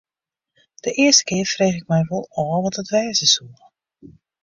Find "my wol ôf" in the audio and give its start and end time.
1.91-2.61